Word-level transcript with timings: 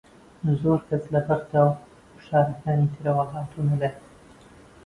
زۆر 0.61 0.79
کەس 0.91 1.03
لە 1.13 1.21
بەغدا 1.27 1.63
و 1.67 1.75
شارەکانی 2.25 2.91
ترەوە 2.95 3.25
هاتوونە 3.33 3.75
لای 3.81 3.93